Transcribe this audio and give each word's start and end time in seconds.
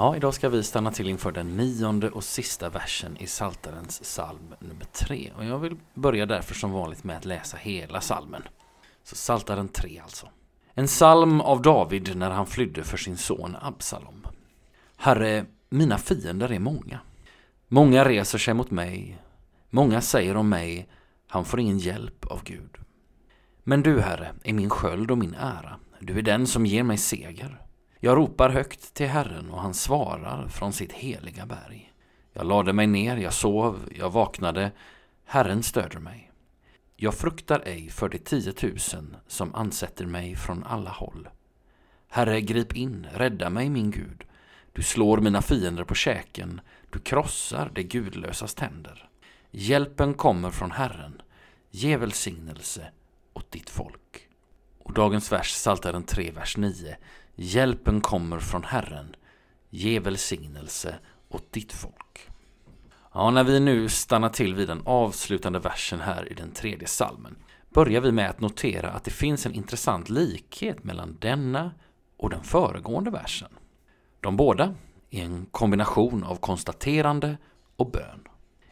Ja, 0.00 0.16
idag 0.16 0.34
ska 0.34 0.48
vi 0.48 0.62
stanna 0.62 0.90
till 0.90 1.08
inför 1.08 1.32
den 1.32 1.56
nionde 1.56 2.10
och 2.10 2.24
sista 2.24 2.68
versen 2.68 3.16
i 3.16 3.26
Saltarens 3.26 4.00
psalm 4.00 4.54
nummer 4.60 4.84
3. 4.92 5.30
Och 5.36 5.44
jag 5.44 5.58
vill 5.58 5.76
börja 5.94 6.26
därför 6.26 6.54
som 6.54 6.72
vanligt 6.72 7.04
med 7.04 7.16
att 7.16 7.24
läsa 7.24 7.56
hela 7.56 8.00
salmen. 8.00 8.42
Så 9.04 9.16
Saltaren 9.16 9.68
3 9.68 10.00
alltså. 10.02 10.28
En 10.74 10.86
psalm 10.86 11.40
av 11.40 11.62
David 11.62 12.16
när 12.16 12.30
han 12.30 12.46
flydde 12.46 12.84
för 12.84 12.96
sin 12.96 13.16
son 13.16 13.56
Absalom. 13.60 14.26
Herre, 14.96 15.44
mina 15.70 15.98
fiender 15.98 16.52
är 16.52 16.58
många. 16.58 17.00
Många 17.68 18.04
reser 18.04 18.38
sig 18.38 18.54
mot 18.54 18.70
mig. 18.70 19.18
Många 19.70 20.00
säger 20.00 20.36
om 20.36 20.48
mig, 20.48 20.88
han 21.28 21.44
får 21.44 21.60
ingen 21.60 21.78
hjälp 21.78 22.26
av 22.26 22.44
Gud. 22.44 22.76
Men 23.64 23.82
du, 23.82 24.00
Herre, 24.00 24.32
är 24.44 24.52
min 24.52 24.70
sköld 24.70 25.10
och 25.10 25.18
min 25.18 25.34
ära. 25.34 25.76
Du 25.98 26.18
är 26.18 26.22
den 26.22 26.46
som 26.46 26.66
ger 26.66 26.82
mig 26.82 26.98
seger. 26.98 27.60
Jag 28.02 28.16
ropar 28.16 28.50
högt 28.50 28.94
till 28.94 29.08
Herren 29.08 29.50
och 29.50 29.60
han 29.60 29.74
svarar 29.74 30.48
från 30.48 30.72
sitt 30.72 30.92
heliga 30.92 31.46
berg. 31.46 31.92
Jag 32.32 32.46
lade 32.46 32.72
mig 32.72 32.86
ner, 32.86 33.16
jag 33.16 33.32
sov, 33.32 33.88
jag 33.96 34.10
vaknade. 34.10 34.72
Herren 35.24 35.62
stöder 35.62 35.98
mig. 35.98 36.30
Jag 36.96 37.14
fruktar 37.14 37.62
ej 37.64 37.88
för 37.88 38.08
de 38.08 38.18
tiotusen 38.18 39.16
som 39.26 39.54
ansätter 39.54 40.06
mig 40.06 40.36
från 40.36 40.64
alla 40.64 40.90
håll. 40.90 41.28
Herre, 42.08 42.40
grip 42.40 42.76
in, 42.76 43.06
rädda 43.14 43.50
mig, 43.50 43.70
min 43.70 43.90
Gud. 43.90 44.24
Du 44.72 44.82
slår 44.82 45.18
mina 45.18 45.42
fiender 45.42 45.84
på 45.84 45.94
käken, 45.94 46.60
du 46.90 46.98
krossar 46.98 47.70
de 47.74 47.82
gudlösas 47.82 48.54
tänder. 48.54 49.08
Hjälpen 49.50 50.14
kommer 50.14 50.50
från 50.50 50.70
Herren. 50.70 51.22
Ge 51.70 51.96
välsignelse 51.96 52.86
åt 53.32 53.50
ditt 53.50 53.70
folk. 53.70 54.28
Och 54.78 54.92
dagens 54.92 55.32
vers, 55.32 55.52
Psaltaren 55.52 56.02
3, 56.02 56.30
vers 56.30 56.56
9. 56.56 56.96
Hjälpen 57.42 58.00
kommer 58.00 58.38
från 58.38 58.64
Herren. 58.64 59.16
Ge 59.70 60.00
välsignelse 60.00 60.94
åt 61.28 61.52
ditt 61.52 61.72
folk. 61.72 62.28
Ja, 63.14 63.30
när 63.30 63.44
vi 63.44 63.60
nu 63.60 63.88
stannar 63.88 64.28
till 64.28 64.54
vid 64.54 64.68
den 64.68 64.82
avslutande 64.84 65.58
versen 65.58 66.00
här 66.00 66.32
i 66.32 66.34
den 66.34 66.50
tredje 66.50 66.88
salmen 66.88 67.36
börjar 67.74 68.00
vi 68.00 68.12
med 68.12 68.30
att 68.30 68.40
notera 68.40 68.90
att 68.90 69.04
det 69.04 69.10
finns 69.10 69.46
en 69.46 69.54
intressant 69.54 70.08
likhet 70.08 70.84
mellan 70.84 71.16
denna 71.20 71.72
och 72.16 72.30
den 72.30 72.42
föregående 72.42 73.10
versen. 73.10 73.50
De 74.20 74.36
båda 74.36 74.74
är 75.10 75.24
en 75.24 75.46
kombination 75.50 76.24
av 76.24 76.36
konstaterande 76.36 77.36
och 77.76 77.90
bön. 77.90 78.20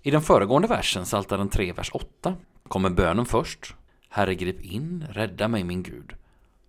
I 0.02 0.10
den 0.10 0.22
föregående 0.22 0.68
versen, 0.68 1.04
Psaltaren 1.04 1.48
3, 1.48 1.72
vers 1.72 1.90
8, 1.92 2.34
kommer 2.68 2.90
bönen 2.90 3.26
först. 3.26 3.74
Herre 4.08 4.34
grip 4.34 4.60
in, 4.60 5.06
rädda 5.10 5.48
mig 5.48 5.64
min 5.64 5.82
Gud. 5.82 6.17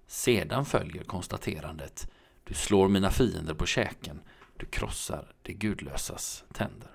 Sedan 0.09 0.65
följer 0.65 1.03
konstaterandet. 1.03 2.07
Du 2.43 2.53
slår 2.53 2.87
mina 2.87 3.11
fiender 3.11 3.53
på 3.53 3.65
käken, 3.65 4.21
du 4.57 4.65
krossar 4.65 5.31
det 5.41 5.53
gudlösas 5.53 6.43
tänder. 6.53 6.89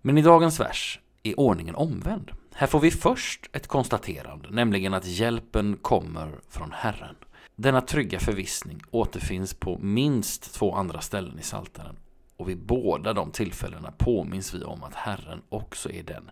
Men 0.00 0.18
i 0.18 0.22
dagens 0.22 0.60
vers 0.60 1.00
är 1.22 1.40
ordningen 1.40 1.74
omvänd. 1.74 2.32
Här 2.54 2.66
får 2.66 2.80
vi 2.80 2.90
först 2.90 3.50
ett 3.52 3.66
konstaterande, 3.66 4.50
nämligen 4.50 4.94
att 4.94 5.06
hjälpen 5.06 5.76
kommer 5.76 6.40
från 6.48 6.72
Herren. 6.72 7.16
Denna 7.56 7.80
trygga 7.80 8.20
förvissning 8.20 8.80
återfinns 8.90 9.54
på 9.54 9.78
minst 9.78 10.54
två 10.54 10.74
andra 10.74 11.00
ställen 11.00 11.38
i 11.38 11.42
Psaltaren 11.42 11.96
och 12.36 12.48
vid 12.48 12.58
båda 12.58 13.12
de 13.12 13.30
tillfällena 13.30 13.92
påminns 13.92 14.54
vi 14.54 14.64
om 14.64 14.82
att 14.82 14.94
Herren 14.94 15.42
också 15.48 15.90
är 15.90 16.02
den 16.02 16.30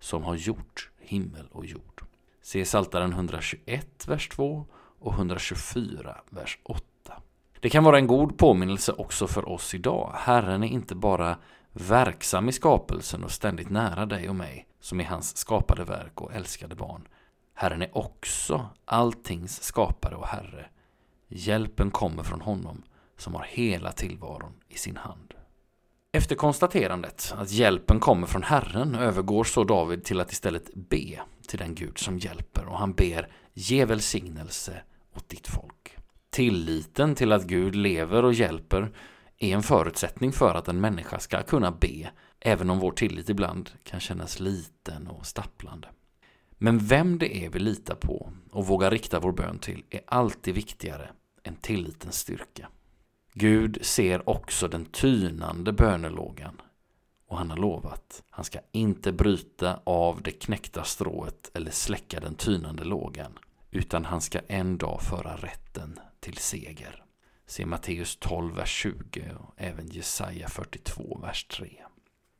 som 0.00 0.22
har 0.22 0.34
gjort 0.34 0.90
himmel 0.98 1.46
och 1.50 1.66
jord. 1.66 2.02
Se 2.42 2.64
Psaltaren 2.64 3.12
121, 3.12 4.08
vers 4.08 4.28
2 4.28 4.66
och 5.04 5.14
124, 5.14 6.16
vers 6.30 6.58
8. 6.62 6.82
Det 7.60 7.70
kan 7.70 7.84
vara 7.84 7.98
en 7.98 8.06
god 8.06 8.38
påminnelse 8.38 8.92
också 8.92 9.26
för 9.26 9.48
oss 9.48 9.74
idag. 9.74 10.12
Herren 10.14 10.62
är 10.62 10.68
inte 10.68 10.94
bara 10.94 11.36
verksam 11.72 12.48
i 12.48 12.52
skapelsen 12.52 13.24
och 13.24 13.30
ständigt 13.30 13.70
nära 13.70 14.06
dig 14.06 14.28
och 14.28 14.34
mig, 14.34 14.66
som 14.80 15.00
är 15.00 15.04
hans 15.04 15.36
skapade 15.36 15.84
verk 15.84 16.20
och 16.20 16.34
älskade 16.34 16.74
barn. 16.74 17.08
Herren 17.54 17.82
är 17.82 17.98
också 17.98 18.66
alltings 18.84 19.62
skapare 19.62 20.16
och 20.16 20.26
Herre. 20.26 20.66
Hjälpen 21.28 21.90
kommer 21.90 22.22
från 22.22 22.40
honom 22.40 22.82
som 23.16 23.34
har 23.34 23.46
hela 23.48 23.92
tillvaron 23.92 24.52
i 24.68 24.78
sin 24.78 24.96
hand. 24.96 25.34
Efter 26.12 26.34
konstaterandet 26.34 27.34
att 27.36 27.50
hjälpen 27.50 28.00
kommer 28.00 28.26
från 28.26 28.42
Herren 28.42 28.94
övergår 28.94 29.44
så 29.44 29.64
David 29.64 30.04
till 30.04 30.20
att 30.20 30.32
istället 30.32 30.74
be 30.74 31.20
till 31.48 31.58
den 31.58 31.74
Gud 31.74 31.98
som 31.98 32.18
hjälper 32.18 32.64
och 32.64 32.78
han 32.78 32.92
ber 32.92 33.28
ge 33.54 33.84
välsignelse 33.84 34.82
åt 35.16 35.28
ditt 35.28 35.46
folk. 35.48 35.96
Tilliten 36.30 37.14
till 37.14 37.32
att 37.32 37.44
Gud 37.46 37.74
lever 37.74 38.24
och 38.24 38.34
hjälper 38.34 38.92
är 39.38 39.54
en 39.54 39.62
förutsättning 39.62 40.32
för 40.32 40.54
att 40.54 40.68
en 40.68 40.80
människa 40.80 41.18
ska 41.18 41.42
kunna 41.42 41.70
be, 41.70 42.10
även 42.40 42.70
om 42.70 42.78
vår 42.78 42.92
tillit 42.92 43.28
ibland 43.28 43.70
kan 43.84 44.00
kännas 44.00 44.40
liten 44.40 45.08
och 45.08 45.26
stapplande. 45.26 45.88
Men 46.58 46.78
vem 46.78 47.18
det 47.18 47.44
är 47.44 47.50
vi 47.50 47.58
litar 47.58 47.94
på 47.94 48.32
och 48.50 48.66
vågar 48.66 48.90
rikta 48.90 49.20
vår 49.20 49.32
bön 49.32 49.58
till 49.58 49.84
är 49.90 50.00
alltid 50.06 50.54
viktigare 50.54 51.10
än 51.42 51.56
tillitens 51.56 52.18
styrka. 52.18 52.68
Gud 53.32 53.78
ser 53.82 54.28
också 54.28 54.68
den 54.68 54.84
tynande 54.84 55.72
bönelågan 55.72 56.60
och 57.28 57.38
han 57.38 57.50
har 57.50 57.56
lovat. 57.56 58.22
Han 58.30 58.44
ska 58.44 58.58
inte 58.72 59.12
bryta 59.12 59.80
av 59.84 60.22
det 60.22 60.30
knäckta 60.30 60.84
strået 60.84 61.50
eller 61.54 61.70
släcka 61.70 62.20
den 62.20 62.34
tynande 62.34 62.84
lågan 62.84 63.38
utan 63.74 64.04
han 64.04 64.20
ska 64.20 64.40
en 64.48 64.78
dag 64.78 65.02
föra 65.02 65.36
rätten 65.36 65.98
till 66.20 66.36
seger. 66.36 67.04
Se 67.46 67.66
Matteus 67.66 68.16
12, 68.16 68.54
vers 68.54 68.68
20 68.68 69.22
och 69.38 69.54
även 69.56 69.88
Jesaja 69.88 70.48
42, 70.48 71.18
vers 71.22 71.44
3. 71.44 71.68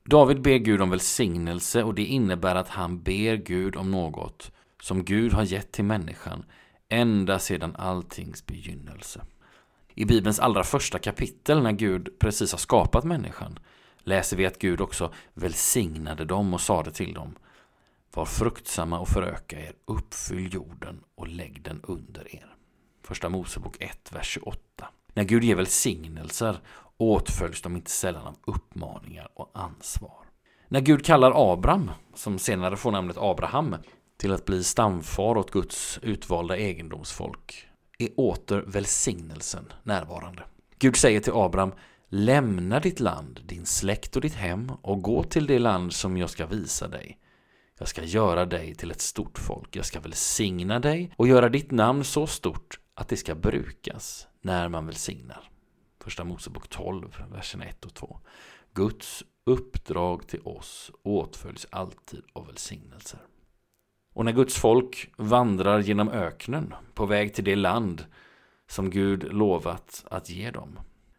David 0.04 0.42
ber 0.42 0.58
Gud 0.58 0.80
om 0.80 0.90
välsignelse 0.90 1.82
och 1.82 1.94
det 1.94 2.04
innebär 2.04 2.54
att 2.54 2.68
han 2.68 3.02
ber 3.02 3.36
Gud 3.36 3.76
om 3.76 3.90
något 3.90 4.52
som 4.82 5.04
Gud 5.04 5.32
har 5.32 5.42
gett 5.42 5.72
till 5.72 5.84
människan 5.84 6.44
ända 6.88 7.38
sedan 7.38 7.76
alltings 7.76 8.46
begynnelse. 8.46 9.20
I 9.94 10.04
Bibelns 10.04 10.40
allra 10.40 10.64
första 10.64 10.98
kapitel 10.98 11.62
när 11.62 11.72
Gud 11.72 12.18
precis 12.18 12.52
har 12.52 12.58
skapat 12.58 13.04
människan 13.04 13.58
läser 13.98 14.36
vi 14.36 14.46
att 14.46 14.58
Gud 14.58 14.80
också 14.80 15.12
välsignade 15.34 16.24
dem 16.24 16.54
och 16.54 16.60
sade 16.60 16.90
till 16.90 17.14
dem 17.14 17.34
var 18.16 18.24
fruktsamma 18.24 18.98
och 18.98 19.08
föröka 19.08 19.60
er, 19.60 19.72
uppfyll 19.84 20.54
jorden 20.54 21.00
och 21.14 21.28
lägg 21.28 21.62
den 21.62 21.80
under 21.82 22.34
er. 22.34 22.56
Första 23.02 23.28
Mosebok 23.28 23.76
1, 23.80 24.12
vers 24.12 24.26
28. 24.26 24.60
När 25.14 25.24
Gud 25.24 25.44
ger 25.44 25.56
välsignelser 25.56 26.56
åtföljs 26.96 27.62
de 27.62 27.76
inte 27.76 27.90
sällan 27.90 28.26
av 28.26 28.36
uppmaningar 28.44 29.28
och 29.34 29.50
ansvar. 29.54 30.24
När 30.68 30.80
Gud 30.80 31.04
kallar 31.04 31.52
Abram, 31.52 31.90
som 32.14 32.38
senare 32.38 32.76
får 32.76 32.92
namnet 32.92 33.16
Abraham, 33.18 33.76
till 34.16 34.32
att 34.32 34.44
bli 34.44 34.64
stamfar 34.64 35.36
åt 35.36 35.50
Guds 35.50 35.98
utvalda 36.02 36.56
egendomsfolk 36.56 37.68
är 37.98 38.08
åter 38.16 38.64
välsignelsen 38.66 39.72
närvarande. 39.82 40.42
Gud 40.78 40.96
säger 40.96 41.20
till 41.20 41.32
Abraham 41.32 41.72
Lämna 42.08 42.80
ditt 42.80 43.00
land, 43.00 43.40
din 43.44 43.66
släkt 43.66 44.16
och 44.16 44.22
ditt 44.22 44.34
hem 44.34 44.72
och 44.82 45.02
gå 45.02 45.22
till 45.22 45.46
det 45.46 45.58
land 45.58 45.92
som 45.92 46.16
jag 46.16 46.30
ska 46.30 46.46
visa 46.46 46.88
dig. 46.88 47.18
Jag 47.78 47.88
ska 47.88 48.04
göra 48.04 48.44
dig 48.46 48.74
till 48.74 48.90
ett 48.90 49.00
stort 49.00 49.38
folk. 49.38 49.76
Jag 49.76 49.86
ska 49.86 50.00
välsigna 50.00 50.80
dig 50.80 51.12
och 51.16 51.28
göra 51.28 51.48
ditt 51.48 51.70
namn 51.70 52.04
så 52.04 52.26
stort 52.26 52.78
att 52.94 53.08
det 53.08 53.16
ska 53.16 53.34
brukas 53.34 54.28
när 54.40 54.68
man 54.68 54.86
välsignar. 54.86 55.50
Första 56.00 56.24
Mosebok 56.24 56.68
12, 56.68 57.24
verserna 57.32 57.64
1 57.64 57.84
och 57.84 57.94
2. 57.94 58.20
Guds 58.74 59.24
uppdrag 59.46 60.28
till 60.28 60.40
oss 60.44 60.90
åtföljs 61.02 61.66
alltid 61.70 62.22
av 62.32 62.46
välsignelser. 62.46 63.20
Och 64.14 64.24
när 64.24 64.32
Guds 64.32 64.56
folk 64.56 65.10
vandrar 65.16 65.80
genom 65.80 66.08
öknen 66.08 66.74
på 66.94 67.06
väg 67.06 67.34
till 67.34 67.44
det 67.44 67.56
land 67.56 68.04
som 68.66 68.90
Gud 68.90 69.32
lovat 69.32 70.04
att 70.10 70.30
ge 70.30 70.50
dem 70.50 70.78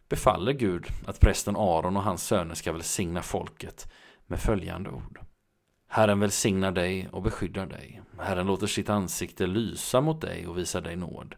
befaller 0.09 0.53
Gud 0.53 0.87
att 1.05 1.19
prästen 1.19 1.55
Aron 1.55 1.97
och 1.97 2.03
hans 2.03 2.23
söner 2.23 2.55
ska 2.55 2.71
välsigna 2.71 3.21
folket 3.21 3.91
med 4.27 4.39
följande 4.39 4.89
ord. 4.89 5.19
Herren 5.87 6.19
välsignar 6.19 6.71
dig 6.71 7.09
och 7.11 7.21
beskyddar 7.21 7.65
dig. 7.65 8.01
Herren 8.19 8.47
låter 8.47 8.67
sitt 8.67 8.89
ansikte 8.89 9.47
lysa 9.47 10.01
mot 10.01 10.21
dig 10.21 10.47
och 10.47 10.57
visar 10.57 10.81
dig 10.81 10.95
nåd. 10.95 11.35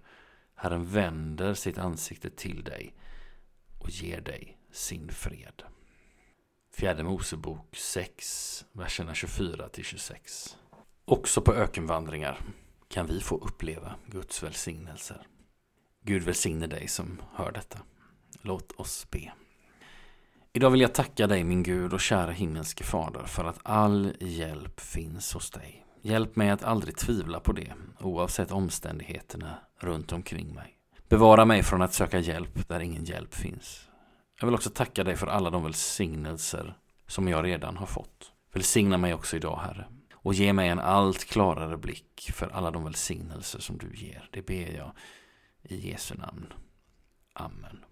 Herren 0.56 0.86
vänder 0.86 1.54
sitt 1.54 1.78
ansikte 1.78 2.30
till 2.30 2.64
dig 2.64 2.94
och 3.80 3.90
ger 3.90 4.22
dig 4.22 4.58
sin 4.72 5.10
fred. 5.12 5.64
Fjärde 6.74 7.04
Mosebok 7.04 7.76
6, 7.76 8.66
verserna 8.72 9.14
24 9.14 9.70
26. 9.84 10.58
Också 11.06 11.42
på 11.42 11.54
ökenvandringar 11.54 12.42
kan 12.88 13.08
vi 13.08 13.22
få 13.22 13.36
uppleva 13.38 13.96
Guds 14.06 14.44
välsignelser. 14.44 15.28
Gud 16.04 16.24
välsigne 16.24 16.68
dig 16.68 16.88
som 16.88 17.22
hör 17.34 17.52
detta. 17.52 17.80
Låt 18.42 18.72
oss 18.72 19.08
be. 19.12 19.32
Idag 20.58 20.70
vill 20.70 20.82
jag 20.82 20.94
tacka 20.94 21.28
dig 21.28 21.44
min 21.44 21.64
Gud 21.64 21.94
och 21.94 22.02
kära 22.02 22.32
himmelske 22.32 22.84
Fader 22.84 23.24
för 23.24 23.46
att 23.46 23.60
all 23.64 24.14
hjälp 24.20 24.80
finns 24.80 25.34
hos 25.34 25.52
dig. 25.52 25.86
Hjälp 26.02 26.36
mig 26.36 26.50
att 26.50 26.64
aldrig 26.64 26.98
tvivla 26.98 27.40
på 27.40 27.52
det, 27.52 27.74
oavsett 28.00 28.52
omständigheterna 28.52 29.60
runt 29.80 30.12
omkring 30.12 30.54
mig. 30.54 30.78
Bevara 31.10 31.46
mig 31.46 31.64
från 31.64 31.82
att 31.82 31.94
söka 31.94 32.20
hjälp 32.20 32.68
där 32.68 32.80
ingen 32.80 33.06
hjälp 33.06 33.34
finns. 33.34 33.88
Jag 34.40 34.48
vill 34.48 34.56
också 34.56 34.70
tacka 34.70 35.04
dig 35.04 35.16
för 35.16 35.28
alla 35.28 35.50
de 35.50 35.64
välsignelser 35.64 36.78
som 37.08 37.28
jag 37.28 37.46
redan 37.46 37.78
har 37.78 37.88
fått. 37.88 38.32
Välsigna 38.54 38.98
mig 38.98 39.14
också 39.14 39.36
idag, 39.36 39.60
Herre. 39.64 39.88
Och 40.14 40.34
ge 40.34 40.54
mig 40.54 40.70
en 40.70 40.80
allt 40.80 41.26
klarare 41.26 41.78
blick 41.78 42.32
för 42.34 42.48
alla 42.48 42.72
de 42.72 42.84
välsignelser 42.84 43.60
som 43.60 43.78
du 43.78 43.96
ger. 43.96 44.30
Det 44.32 44.42
ber 44.42 44.76
jag 44.78 44.92
i 45.64 45.90
Jesu 45.90 46.16
namn. 46.16 46.54
Amen. 47.34 47.87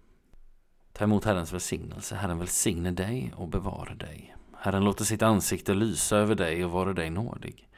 Ta 0.96 1.04
emot 1.04 1.24
Herrens 1.24 1.52
välsignelse. 1.52 2.14
Herren 2.14 2.38
välsigne 2.38 2.90
dig 2.90 3.32
och 3.36 3.48
bevara 3.48 3.94
dig. 3.94 4.36
Herren 4.58 4.84
låter 4.84 5.04
sitt 5.04 5.22
ansikte 5.22 5.74
lysa 5.74 6.16
över 6.16 6.34
dig 6.34 6.64
och 6.64 6.70
vara 6.70 6.92
dig 6.92 7.10
nådig. 7.10 7.68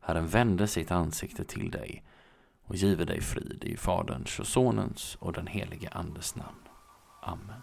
Herren 0.00 0.26
vände 0.26 0.66
sitt 0.66 0.90
ansikte 0.90 1.44
till 1.44 1.70
dig 1.70 2.02
och 2.64 2.74
give 2.74 3.04
dig 3.04 3.20
frid 3.20 3.64
i 3.64 3.76
Faderns 3.76 4.40
och 4.40 4.46
Sonens 4.46 5.16
och 5.20 5.32
den 5.32 5.46
helige 5.46 5.88
Andes 5.92 6.34
namn. 6.36 6.68
Amen. 7.22 7.62